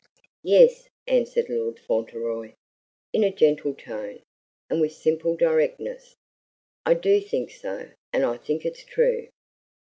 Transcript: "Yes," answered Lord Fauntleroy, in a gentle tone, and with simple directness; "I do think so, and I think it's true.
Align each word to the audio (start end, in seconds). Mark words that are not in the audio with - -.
"Yes," 0.41 0.89
answered 1.05 1.47
Lord 1.47 1.77
Fauntleroy, 1.79 2.55
in 3.13 3.23
a 3.23 3.31
gentle 3.31 3.75
tone, 3.75 4.23
and 4.67 4.81
with 4.81 4.93
simple 4.93 5.35
directness; 5.37 6.15
"I 6.87 6.95
do 6.95 7.21
think 7.21 7.51
so, 7.51 7.91
and 8.11 8.25
I 8.25 8.37
think 8.37 8.65
it's 8.65 8.83
true. 8.83 9.27